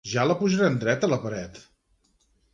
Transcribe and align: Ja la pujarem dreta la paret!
Ja 0.11 0.23
la 0.27 0.35
pujarem 0.39 0.79
dreta 0.85 1.11
la 1.13 1.21
paret! 1.27 1.61